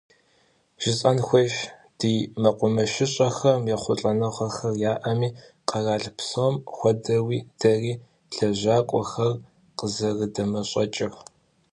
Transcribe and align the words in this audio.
Жысӏэн 0.81 1.17
хуейщ, 1.25 1.55
ди 1.99 2.13
мэкъумэшыщӏэхэм 2.41 3.61
ехъулӏэныгъэхэр 3.75 4.75
яӏэми, 4.91 5.29
къэрал 5.69 6.05
псом 6.17 6.55
хуэдэуи, 6.75 7.39
дэри 7.59 7.93
лэжьакӏуэхэр 8.35 9.33
къызэрыдэмэщӏэкӏыр. 9.77 11.13